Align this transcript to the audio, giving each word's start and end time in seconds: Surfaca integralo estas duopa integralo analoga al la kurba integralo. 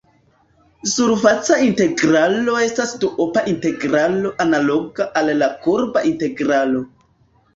Surfaca 0.91 1.57
integralo 1.65 2.55
estas 2.69 2.95
duopa 3.03 3.43
integralo 3.53 4.31
analoga 4.47 5.07
al 5.21 5.31
la 5.43 5.51
kurba 5.67 6.03
integralo. 6.13 6.81